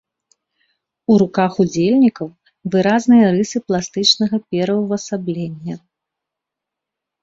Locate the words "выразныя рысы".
2.77-3.57